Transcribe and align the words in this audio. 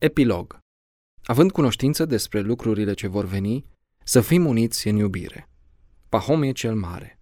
Epilog 0.00 0.58
Având 1.24 1.50
cunoștință 1.50 2.04
despre 2.04 2.40
lucrurile 2.40 2.92
ce 2.92 3.06
vor 3.06 3.24
veni, 3.24 3.64
să 4.04 4.20
fim 4.20 4.46
uniți 4.46 4.88
în 4.88 4.96
iubire. 4.96 5.48
Pahomie 6.08 6.52
cel 6.52 6.74
Mare 6.74 7.18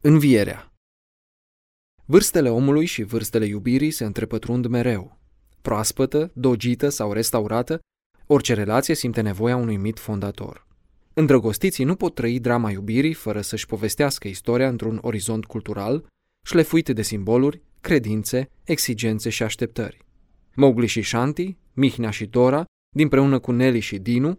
Învierea 0.00 0.72
Vârstele 2.04 2.50
omului 2.50 2.84
și 2.84 3.02
vârstele 3.02 3.46
iubirii 3.46 3.90
se 3.90 4.04
întrepătrund 4.04 4.66
mereu. 4.66 5.18
Proaspătă, 5.62 6.30
dogită 6.34 6.88
sau 6.88 7.12
restaurată, 7.12 7.80
orice 8.26 8.54
relație 8.54 8.94
simte 8.94 9.20
nevoia 9.20 9.56
unui 9.56 9.76
mit 9.76 9.98
fondator. 9.98 10.66
Îndrăgostiții 11.14 11.84
nu 11.84 11.96
pot 11.96 12.14
trăi 12.14 12.40
drama 12.40 12.70
iubirii 12.70 13.14
fără 13.14 13.40
să-și 13.40 13.66
povestească 13.66 14.28
istoria 14.28 14.68
într-un 14.68 14.98
orizont 15.02 15.44
cultural, 15.44 16.06
șlefuit 16.42 16.88
de 16.88 17.02
simboluri, 17.02 17.62
credințe, 17.80 18.50
exigențe 18.64 19.30
și 19.30 19.42
așteptări. 19.42 20.05
Mowgli 20.58 20.86
și 20.86 21.02
Shanti, 21.02 21.56
Mihnea 21.72 22.10
și 22.10 22.26
Dora, 22.26 22.64
dinpreună 22.94 23.38
cu 23.38 23.52
Nelly 23.52 23.80
și 23.80 23.98
Dinu, 23.98 24.38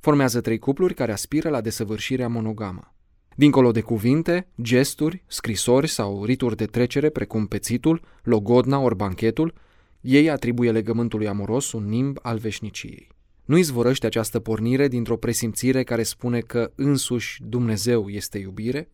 formează 0.00 0.40
trei 0.40 0.58
cupluri 0.58 0.94
care 0.94 1.12
aspiră 1.12 1.48
la 1.48 1.60
desăvârșirea 1.60 2.28
monogamă. 2.28 2.94
Dincolo 3.36 3.70
de 3.70 3.80
cuvinte, 3.80 4.48
gesturi, 4.62 5.24
scrisori 5.26 5.88
sau 5.88 6.24
rituri 6.24 6.56
de 6.56 6.66
trecere 6.66 7.10
precum 7.10 7.46
pețitul, 7.46 8.02
logodna 8.22 8.78
ori 8.78 8.96
banchetul, 8.96 9.54
ei 10.00 10.30
atribuie 10.30 10.72
legământului 10.72 11.28
amoros 11.28 11.72
un 11.72 11.88
nimb 11.88 12.18
al 12.22 12.38
veșniciei. 12.38 13.08
Nu 13.44 13.56
izvorăște 13.56 14.06
această 14.06 14.40
pornire 14.40 14.88
dintr-o 14.88 15.16
presimțire 15.16 15.82
care 15.82 16.02
spune 16.02 16.40
că 16.40 16.72
însuși 16.74 17.42
Dumnezeu 17.44 18.08
este 18.08 18.38
iubire? 18.38 18.90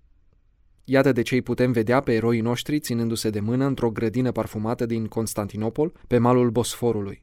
Iată 0.90 1.12
de 1.12 1.22
ce 1.22 1.34
îi 1.34 1.42
putem 1.42 1.72
vedea 1.72 2.00
pe 2.00 2.12
eroii 2.12 2.40
noștri 2.40 2.78
ținându-se 2.80 3.30
de 3.30 3.40
mână 3.40 3.64
într-o 3.64 3.90
grădină 3.90 4.32
parfumată 4.32 4.86
din 4.86 5.06
Constantinopol, 5.06 5.92
pe 6.06 6.18
malul 6.18 6.50
Bosforului. 6.50 7.22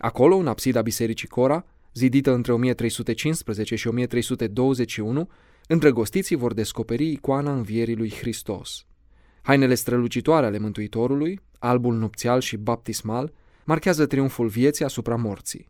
Acolo, 0.00 0.36
în 0.36 0.46
absida 0.46 0.82
bisericii 0.82 1.28
Cora, 1.28 1.64
zidită 1.94 2.32
între 2.32 2.52
1315 2.52 3.74
și 3.74 3.88
1321, 3.88 5.28
îndrăgostiții 5.66 6.36
vor 6.36 6.54
descoperi 6.54 7.10
icoana 7.10 7.52
învierii 7.52 7.96
lui 7.96 8.10
Hristos. 8.10 8.86
Hainele 9.42 9.74
strălucitoare 9.74 10.46
ale 10.46 10.58
Mântuitorului, 10.58 11.40
albul 11.58 11.94
nupțial 11.94 12.40
și 12.40 12.56
baptismal, 12.56 13.32
marchează 13.64 14.06
triumful 14.06 14.48
vieții 14.48 14.84
asupra 14.84 15.16
morții. 15.16 15.68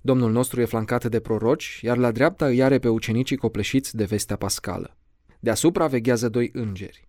Domnul 0.00 0.30
nostru 0.30 0.60
e 0.60 0.64
flancat 0.64 1.04
de 1.04 1.20
proroci, 1.20 1.80
iar 1.82 1.96
la 1.96 2.10
dreapta 2.10 2.46
îi 2.46 2.62
are 2.62 2.78
pe 2.78 2.88
ucenicii 2.88 3.36
copleșiți 3.36 3.96
de 3.96 4.04
vestea 4.04 4.36
pascală. 4.36 4.96
Deasupra 5.40 5.86
veghează 5.86 6.28
doi 6.28 6.50
îngeri. 6.52 7.08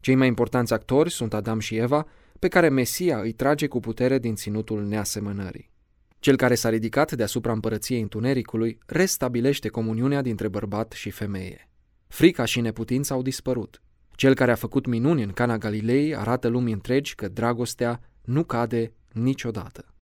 Cei 0.00 0.14
mai 0.14 0.26
importanți 0.26 0.72
actori 0.72 1.10
sunt 1.10 1.34
Adam 1.34 1.58
și 1.58 1.76
Eva, 1.76 2.06
pe 2.38 2.48
care 2.48 2.68
Mesia 2.68 3.18
îi 3.18 3.32
trage 3.32 3.66
cu 3.66 3.80
putere 3.80 4.18
din 4.18 4.34
ținutul 4.34 4.84
neasemănării. 4.84 5.70
Cel 6.18 6.36
care 6.36 6.54
s-a 6.54 6.68
ridicat 6.68 7.12
deasupra 7.12 7.52
împărăției 7.52 8.00
întunericului 8.00 8.78
restabilește 8.86 9.68
comuniunea 9.68 10.22
dintre 10.22 10.48
bărbat 10.48 10.92
și 10.92 11.10
femeie. 11.10 11.68
Frica 12.06 12.44
și 12.44 12.60
neputința 12.60 13.14
au 13.14 13.22
dispărut. 13.22 13.82
Cel 14.14 14.34
care 14.34 14.50
a 14.50 14.54
făcut 14.54 14.86
minuni 14.86 15.22
în 15.22 15.30
Cana 15.30 15.58
Galilei 15.58 16.16
arată 16.16 16.48
lumii 16.48 16.72
întregi 16.72 17.14
că 17.14 17.28
dragostea 17.28 18.00
nu 18.24 18.44
cade 18.44 18.92
niciodată. 19.12 19.95